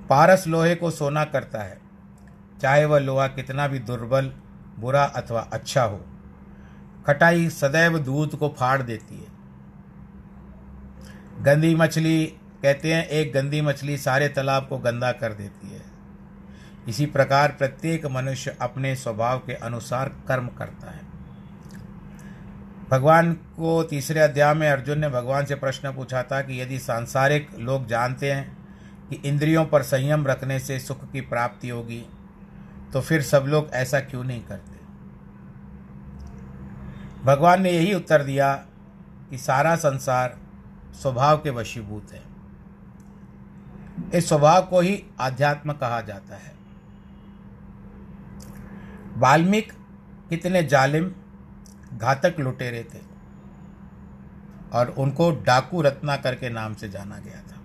[0.08, 1.80] पारस लोहे को सोना करता है।
[2.62, 4.32] चाहे वह लोहा कितना भी दुर्बल
[4.78, 6.04] बुरा अथवा अच्छा हो।
[7.06, 9.32] खटाई सदैव दूध को फाड़ देती है।
[11.44, 12.26] गंदी मछली,
[12.62, 15.82] कहते हैं, एक गंदी मछली सारे तालाब को गंदा कर देती है।
[16.88, 21.00] इसी प्रकार प्रत्येक मनुष्य अपने स्वभाव के अनुसार कर्म करता है।
[22.90, 27.48] भगवान को तीसरे अध्याय में अर्जुन ने भगवान से प्रश्न पूछा था कि यदि सांसारिक
[27.58, 28.56] लोग जानते हैं
[29.10, 32.06] कि इंद्रियों पर संयम रखने से सुख की प्राप्ति होगी
[32.92, 34.72] तो फिर सब लोग ऐसा क्यों नहीं करते?
[37.24, 38.54] भगवान ने यही उत्तर दिया
[39.30, 40.38] कि सारा संसार
[40.92, 42.22] स्वभाव के वशीभूत है।
[44.14, 46.54] इस स्वभाव को ही आध्यात्म कहा जाता है।
[49.16, 49.70] वाल्मीकि
[50.28, 51.12] कितने जालिम
[51.98, 52.98] घातक लुटेरे थे
[54.72, 57.60] और उनको डाकू रत्नाकर के नाम से जाना गया था।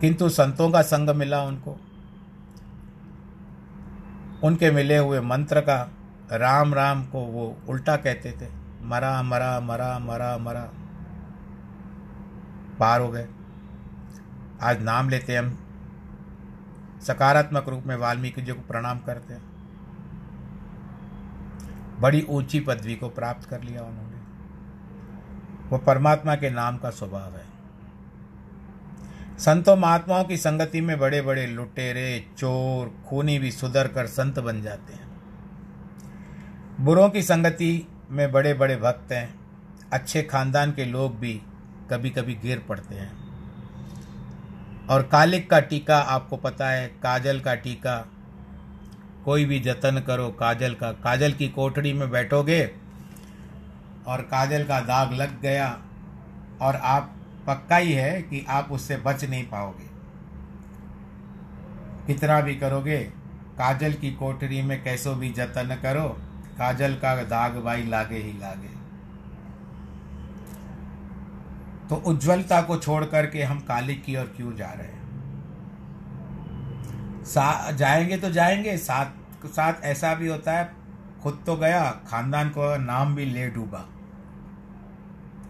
[0.00, 1.89] किंतु संतों का संग मिला उनको।
[4.44, 5.90] उनके मिले हुए मंत्र का
[6.32, 8.48] राम राम को वो उल्टा कहते थे,
[8.82, 10.70] मरा मरा मरा मरा मरा।
[12.78, 13.28] पार हो गए।
[14.62, 15.58] आज नाम लेते हम।
[17.02, 19.42] सकारात्मक रूप में वाल्मीकि जी को प्रणाम करते हैं।
[22.00, 24.16] बड़ी ऊँची पदवी को प्राप्त कर लिया उन्होंने।
[25.68, 27.49] वो परमात्मा के नाम का स्वभाव है।
[29.40, 34.62] संतों महात्माओं की संगति में बड़े बड़े लुटेरे, चोर, खूनी भी सुधर कर संत बन
[34.62, 35.10] जाते हैं।
[36.80, 39.40] बुरों की संगति में बड़े बड़े भक्त हैं।
[39.92, 41.42] अच्छे खानदान के लोग भी
[41.90, 43.12] कभी कभी गिर पड़ते हैं।
[44.86, 48.08] और कालिक का टीका, आपको पता है, काजल का टीका।
[49.24, 52.70] कोई भी जतन करो, काजल का, काजल की कोठड़ी में बैठोगे
[54.06, 55.82] और काजल का दाग लग गया
[56.60, 59.90] और आप पक्का ही है कि आप उससे बच नहीं पाओगे।
[62.06, 62.98] कितना भी करोगे,
[63.58, 66.08] काजल की कोठरी में कैसो भी जतन करो,
[66.58, 68.80] काजल का दाग भाई लागे ही लागे।
[71.88, 75.00] तो उज्जवलता को छोड़ करके हम काली की ओर क्यों जा रहे हैं?
[77.24, 79.06] सा, जाएँगे तो जाएँगे, साथ
[79.46, 80.72] साथ ऐसा भी होता है,
[81.22, 83.88] खुद तो गया, खानदान को नाम भी ले डूबा।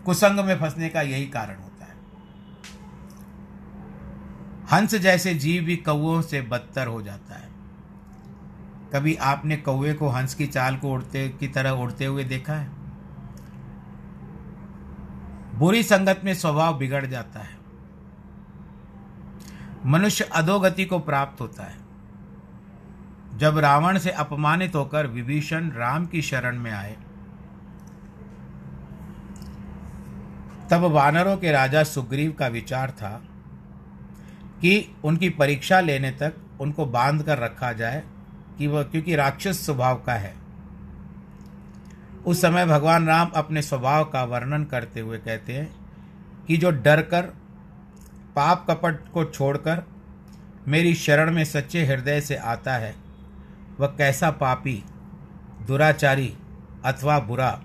[0.05, 1.95] कुसंग में फंसने का यही कारण होता है
[4.73, 7.49] हंस जैसे जीव भी कौओं से बदतर हो जाता है।
[8.93, 12.71] कभी आपने कौए को हंस की चाल को उड़ते, की तरह उड़ते हुए देखा है?
[15.55, 17.59] बुरी संगत में स्वभाव बिगड़ जाता है।
[19.87, 21.79] मनुष्य अधोगति को प्राप्त होता है।
[23.37, 26.97] जब रावण से अपमानित होकर विभीषण राम की शरण में आए,
[30.71, 33.23] तब वानरों के राजा सुग्रीव का विचार था
[34.61, 38.03] कि उनकी परीक्षा लेने तक उनको बाँध कर रखा जाए
[38.59, 40.35] कि वह, क्योंकि राक्षस स्वभाव का है।
[42.27, 45.75] उस समय भगवान राम अपने स्वभाव का वर्णन करते हुए कहते हैं
[46.47, 47.23] कि जो डर कर
[48.37, 49.83] पाप कपट को छोड़कर
[50.69, 52.95] मेरी शरण में सच्चे हृदय से आता है,
[53.81, 54.85] वह कैसा पापी,
[55.67, 56.35] दुराचारी
[56.85, 57.61] अथवा बुरा,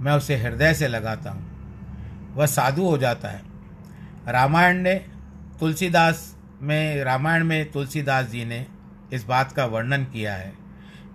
[0.00, 1.48] मैं उसे हृदय से लगाता हूँ।
[2.34, 3.42] वह साधु हो जाता है।
[4.28, 5.06] रामायण ने
[5.60, 8.66] तुलसीदास में, रामायण में तुलसीदास जी ने
[9.12, 10.52] इस बात का वर्णन किया है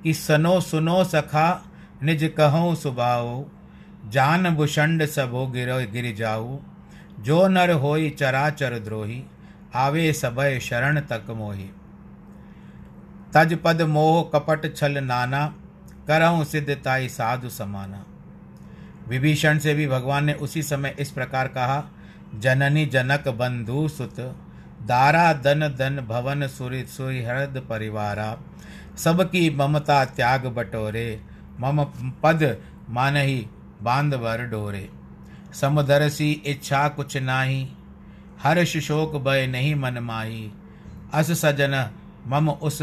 [0.04, 1.66] कि सनो सुनो सखा,
[2.04, 3.46] निज कहो सुबाओ
[4.10, 6.58] जान भुषंड सबो गिर गिर जाऊ
[7.20, 9.24] जो नर होई चराचर द्रोही,
[9.76, 11.70] आवे सबय शरण तक मोही।
[13.34, 15.46] तज पद मोह कपट छल नाना
[16.08, 18.06] करहु सिद्धताई साधु समाना।
[19.08, 21.84] विभीषण से भी भगवान ने उसी समय इस प्रकार कहा
[22.40, 24.20] जननी जनक बंधु सुत,
[24.82, 28.38] दारा दन दन भवन सुर सुहृद परिवारा।
[28.98, 31.22] सबकी ममता त्याग बटोरे,
[31.60, 31.84] मम
[32.24, 32.58] पद
[32.90, 33.48] मानही
[33.82, 34.90] बाँध बर डोरे।
[35.54, 37.68] समदरसी इच्छा कुछ नाही
[38.44, 40.52] हर्ष शोक भय नहीं मन माही।
[41.14, 41.90] अस सजन
[42.28, 42.82] मम उस,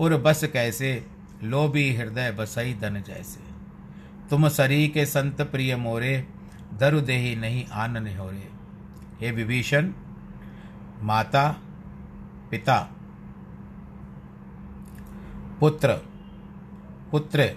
[0.00, 1.06] उर बस कैसे,
[1.44, 3.40] लोभी हृदय बसई दन जैसे।
[4.30, 6.24] तुम सरी के संत प्रिय मोरे,
[6.74, 8.57] दरु देही नहीं आनन हो रे
[9.20, 9.92] हे विभीषण,
[11.02, 11.56] माता,
[12.50, 12.88] पिता।
[15.60, 16.08] पुत्र
[17.10, 17.54] पुत्र।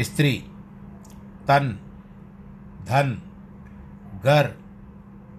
[0.00, 0.44] स्त्री,
[1.48, 1.78] तन,
[2.82, 3.22] धन।
[4.24, 4.46] घर,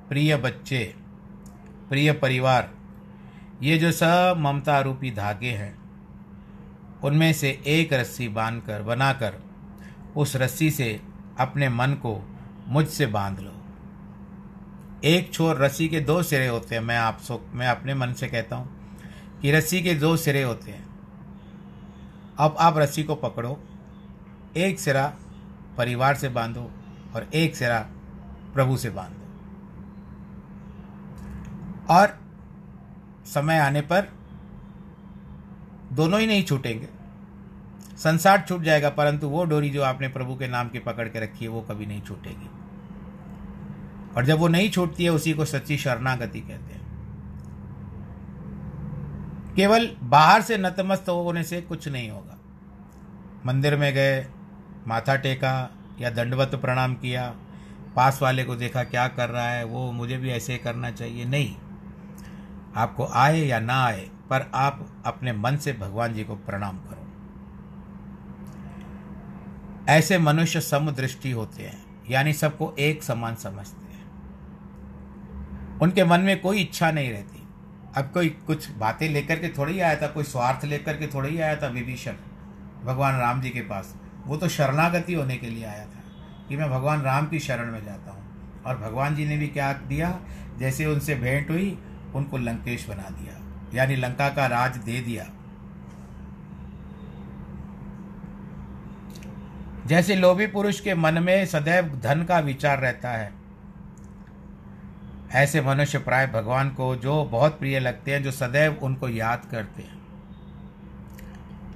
[0.09, 0.95] प्रिय बच्चे,
[1.89, 2.71] प्रिय परिवार।
[3.63, 5.77] ये जो सब ममता रूपी धागे हैं,
[7.03, 9.43] उनमें से एक रस्सी बांधकर, बनाकर,
[10.17, 11.01] उस रस्सी से
[11.39, 12.37] अपने मन को
[12.67, 13.54] मुझसे बाँध लो।
[15.05, 18.27] एक छोर रस्सी के दो सिरे होते हैं, मैं आप सो, मैं अपने मन से
[18.27, 20.85] कहता हूँ कि रस्सी के दो सिरे होते हैं।
[22.39, 23.59] अब आप रस्सी को पकड़ो,
[24.57, 25.13] एक सिरा
[25.77, 26.71] परिवार से बांधो
[27.15, 27.79] और एक सिरा
[28.53, 29.21] प्रभु से बांधो।
[31.93, 32.19] और
[33.25, 34.11] समय आने पर
[35.93, 36.87] दोनों ही नहीं छूटेंगे।
[37.97, 41.45] संसार छूट जाएगा, परंतु वो डोरी जो आपने प्रभु के नाम की पकड़ के रखी
[41.45, 42.49] है, वो कभी नहीं छूटेगी।
[44.17, 46.85] और जब वो नहीं छूटती है, उसी को सच्ची शरणागति कहते हैं।
[49.55, 52.37] केवल बाहर से नतमस्त होने से कुछ नहीं होगा।
[53.45, 54.27] मंदिर में गए,
[54.87, 55.69] माथा टेका
[56.01, 57.35] या दंडवत प्रणाम किया,
[57.95, 61.55] पास वाले को देखा, क्या कर रहा है, वो मुझे भी ऐसे करना चाहिए। नहीं,
[62.75, 67.05] आपको आए या ना आए, पर आप अपने मन से भगवान जी को प्रणाम करो।
[69.89, 73.84] ऐसे मनुष्य समदृष्टि होते हैं, यानी सबको एक समान समझते हैं।
[75.81, 77.41] उनके मन में कोई इच्छा नहीं रहती।
[77.97, 81.55] अब कोई कुछ बातें लेकर के थोड़ी आया था, कोई स्वार्थ लेकर के थोड़ी आया
[81.55, 82.13] था, विभीषण,
[82.83, 83.95] भगवान राम जी के पास,
[84.27, 86.03] वो तो शरणागति होने के लिए आया था
[86.49, 88.23] कि मैं भगवान राम की शरण में जाता हूँ।
[88.63, 90.19] और भगवान जी ने भी क्या दिया?
[90.59, 91.77] जैसे उनसे भेंट हुई,
[92.15, 93.39] उनको लंकेश बना दिया,
[93.73, 95.25] यानी लंका का राज दे दिया।
[99.85, 103.31] जैसे लोभी पुरुष के मन में सदैव धन का विचार रहता है
[105.31, 109.81] ऐसे मनुष्य प्राय भगवान को जो बहुत प्रिय लगते हैं, जो सदैव उनको याद करते
[109.81, 109.95] हैं।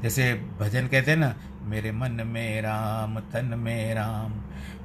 [0.01, 4.33] जैसे भजन कहते हैं ना, मेरे मन में राम, तन में राम,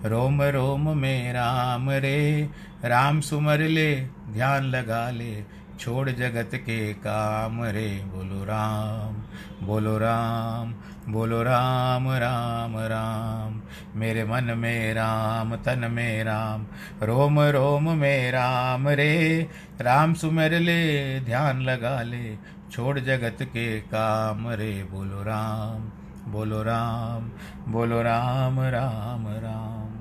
[0.09, 2.51] रोम रोम में राम रे,
[2.85, 9.23] राम सुमर ले, ध्यान लगा ले छोड़ जगत के काम रे। बोलो राम
[9.67, 10.75] बोलो राम
[11.13, 13.63] बोलो राम राम राम।
[13.97, 16.67] मेरे मन में राम, तन में राम।
[17.03, 19.49] रोम रोम में राम रे।
[19.81, 22.37] राम सुमर ले, ध्यान लगा ले।
[22.73, 25.91] छोड़ जगत के काम रे। बोलो राम
[26.33, 27.31] बोलो राम
[27.73, 29.95] बोलो राम राम राम।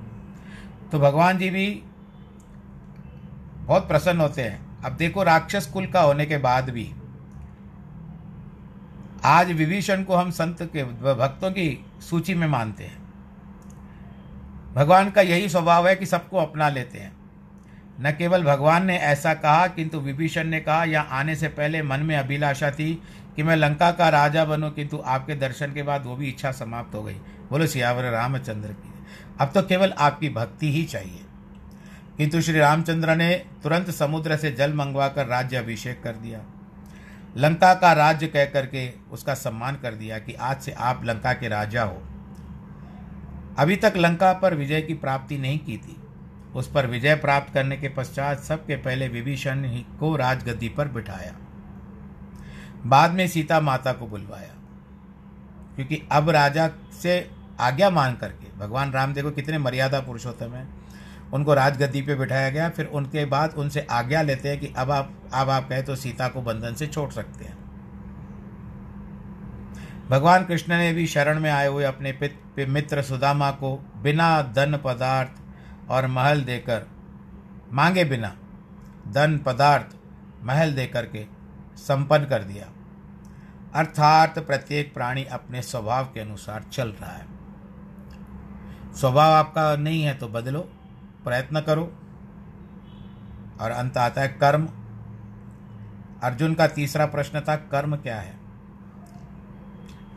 [0.90, 1.84] तो भगवान जी भी
[3.58, 6.92] बहुत प्रसन्न होते हैं। अब देखो राक्षस कुल का होने के बाद भी।
[9.26, 13.04] आज विभीषण को हम संत के भक्तों की सूची में मानते हैं।
[14.74, 17.12] भगवान का यही स्वभाव है कि सबको अपना लेते हैं।
[18.02, 22.00] न केवल भगवान ने ऐसा कहा, किंतु विभीषण ने कहा या आने से पहले मन
[22.00, 23.04] में अभिलाषा थी
[23.36, 26.96] कि मैं लंका का राजा बनूं, किंतु आपके दर्शन के बाद वो भी इच्छा समाप्त
[26.96, 27.16] हो गई।
[27.50, 28.94] बोलो सियावर रामचंद्र की।
[29.42, 31.23] अब तो केवल आपकी भक्ति ही चाहिए।
[32.18, 36.40] किंतु श्री रामचंद्र ने तुरंत समुद्र से जल मंगवाकर राज्य अभिषेक कर दिया।
[37.38, 41.48] लंका का राज्य कह करके उसका सम्मान कर दिया कि आज से आप लंका के
[41.48, 42.04] राजा हो।
[43.60, 46.02] अभी तक लंका पर विजय की प्राप्ति नहीं की थी।
[46.56, 51.36] उस पर विजय प्राप्त करने के पश्चात सबके पहले विभीषण को राजगद्दी पर बिठाया।
[52.86, 54.54] बाद में सीता माता को बुलवाया।
[55.76, 56.70] क्योंकि अब राजा
[57.02, 60.83] से आज्ञा मान करके, भगवान राम देखो कितने मर्यादा पुरुषोत्तम है
[61.34, 65.14] उनको राजगद्दी पे बिठाया गया फिर उनके बाद उनसे आज्ञा लेते हैं कि अब आप
[65.34, 67.58] अब आप कहें तो सीता को बंधन से छोड़ सकते हैं।
[70.10, 74.80] भगवान कृष्ण ने भी शरण में आए हुए अपने पित, मित्र सुदामा को बिना धन
[74.84, 76.86] पदार्थ और महल देकर
[77.72, 78.36] मांगे बिना
[79.08, 79.96] धन पदार्थ
[80.44, 81.26] महल देकर के
[81.78, 82.66] संपन्न कर दिया।
[83.76, 87.26] अर्थात प्रत्येक प्राणी अपने स्वभाव के अनुसार चल रहा है।
[88.94, 90.70] स्वभाव आपका नहीं है तो बदलो।
[91.24, 91.94] प्रयत्न करो।
[93.62, 94.70] और अंत आता है कर्म।
[96.24, 98.44] अर्जुन का तीसरा प्रश्न था, कर्म क्या है?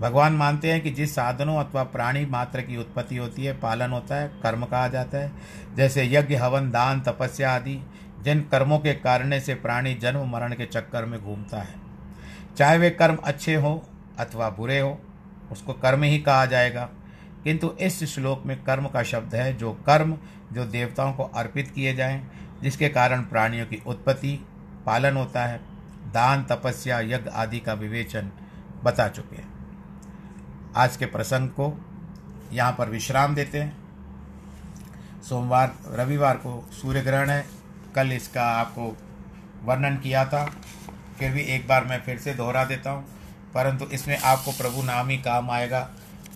[0.01, 4.15] भगवान मानते हैं कि जिस साधनों अथवा प्राणी मात्र की उत्पत्ति होती है, पालन होता
[4.15, 5.33] है, कर्म कहा जाता है।
[5.77, 7.83] जैसे यज्ञ, हवन, दान, तपस्या आदि,
[8.23, 11.75] जिन कर्मों के कारण से प्राणी जन्म, मरण के चक्कर में घूमता है।
[12.57, 13.89] चाहे वे कर्म अच्छे हो
[14.19, 15.01] अथवा बुरे हो,
[15.53, 16.89] उसको कर्म ही कहा जाएगा।
[17.45, 20.19] किंतु इस श्लोक में कर्म का शब्द है, जो कर्म
[20.53, 22.31] जो देवताओं को अर्पित किए जाएँ,
[22.63, 24.47] जिसके कारण प्राणियों की उत्पत्ति,
[24.87, 25.61] पालन होता है।
[26.13, 28.31] दान, तपस्या, यज्ञ आदि का विवेचन
[28.85, 29.55] बता चुके हैं।
[30.77, 31.87] आज के प्रसंग को
[32.53, 33.77] यहाँ पर विश्राम देते हैं।
[35.23, 37.47] सोमवार, रविवार को सूर्य ग्रहण है।
[37.95, 38.97] कल इसका आपको
[39.65, 40.53] वर्णन किया था।
[41.19, 43.05] फिर भी एक बार मैं फिर से दोहरा देता हूँ।
[43.55, 45.91] परंतु इसमें आपको प्रभु नाम ही काम आएगा,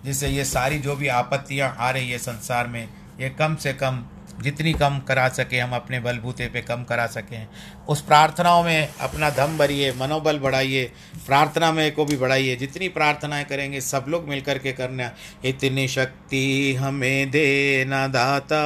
[0.05, 2.89] जिससे ये सारी जो भी आपत्तियाँ आ रही है संसार में
[3.19, 4.03] ये कम से कम
[4.41, 7.47] जितनी कम करा सके हम अपने बलबूते पे कम करा सकें।
[7.89, 10.91] उस प्रार्थनाओं में अपना दम भरिए, मनोबल बढ़ाइए
[11.25, 15.11] प्रार्थना में को भी बढ़ाइए। जितनी प्रार्थनाएँ करेंगे, सब लोग मिलकर के करना।
[15.45, 18.63] इतनी शक्ति हमें देना दाता,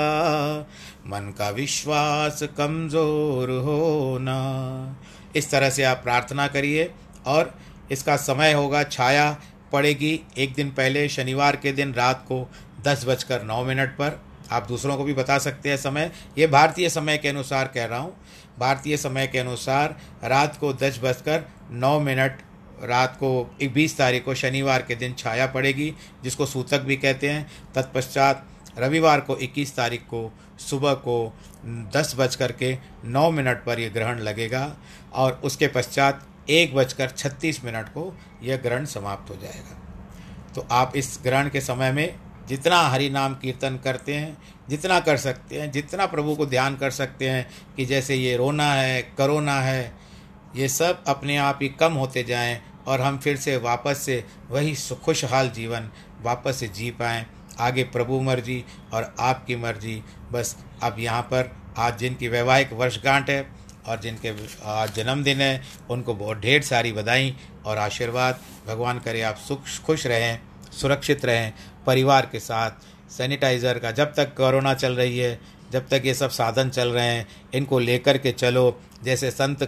[1.08, 4.98] मन का विश्वास कमज़ोर हो होना।
[5.36, 6.92] इस तरह से आप प्रार्थना करिए
[7.26, 7.54] और
[7.92, 9.38] इसका समय होगा, छाया
[9.72, 12.48] पड़ेगी एक दिन पहले, शनिवार के दिन रात को
[12.82, 14.20] दस बजकर नौ मिनट पर।
[14.52, 18.00] आप दूसरों को भी बता सकते हैं समय। ये भारतीय समय के अनुसार कह रहा
[18.00, 18.16] हूँ।
[18.60, 22.42] भारतीय समय के अनुसार रात को दस बजकर नौ मिनट,
[22.84, 25.94] रात को बीस तारीख को शनिवार के दिन छाया पड़ेगी,
[26.24, 28.46] जिसको सूतक भी कहते हैं। तत्पश्चात
[28.78, 31.34] रविवार को इक्कीस तारीख को सुबह को
[31.94, 34.76] दस बज कर के नौ मिनट पर यह ग्रहण लगेगा
[35.14, 39.82] और उसके पश्चात एक बजकर छत्तीस मिनट को यह ग्रहण समाप्त हो जाएगा।
[40.56, 42.16] तो आप इस ग्रहण के समय में
[42.48, 44.38] जितना हरि नाम कीर्तन करते हैं,
[44.70, 48.74] जितना कर सकते हैं, जितना प्रभु को ध्यान कर सकते हैं कि जैसे ये रोना
[48.74, 49.94] है, करोना है,
[50.56, 54.76] ये सब अपने आप ही कम होते जाएँ और हम फिर से वापस से वही
[55.06, 55.90] खुशहाल जीवन
[56.22, 57.26] वापस से जी पाएँ।
[57.60, 63.52] आगे प्रभु मर्ज़ी और आपकी मर्ज़ी। बस अब यहाँ पर आज जिनकी वैवाहिक वर्षगांठ है
[63.88, 64.34] और जिनके
[64.66, 67.36] आज जन्मदिन है, उनको बहुत ढेर सारी बधाई
[67.66, 70.40] और आशीर्वाद। भगवान करे आप सुख, खुश रहें।
[70.76, 71.54] सुरक्षित रहें,
[71.86, 75.40] परिवार के साथ। सैनिटाइज़र का जब तक कोरोना चल रही है,
[75.72, 79.64] जब तक ये सब साधन चल रहे हैं, इनको लेकर के चलो। जैसे संत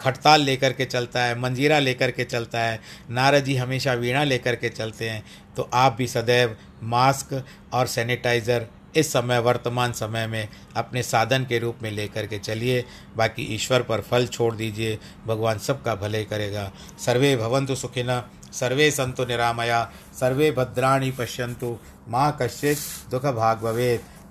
[0.00, 2.80] खड़ताल लेकर के चलता है, मंजीरा लेकर के चलता है,
[3.10, 5.22] नारद जी हमेशा वीणा लेकर के चलते हैं
[5.56, 7.42] तो आप भी सदैव मास्क
[7.72, 12.84] और सैनिटाइज़र इस समय, वर्तमान समय में अपने साधन के रूप में लेकर के चलिए।
[13.16, 18.20] बाकी ईश्वर पर फल छोड़ दीजिए, भगवान सबका भले करेगा। सर्वे भवंतु सुखिन
[18.52, 19.90] सर्वे संतु निरामया,
[20.20, 21.76] सर्वे भद्राणी पश्यंतु
[22.08, 22.78] माँ कश्चित
[23.10, 23.58] दुख भाग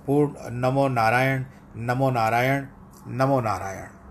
[0.08, 1.46] पूर्ण नमो नारायण
[1.76, 2.66] नमो नारायण
[3.08, 3.99] नमो नारायण।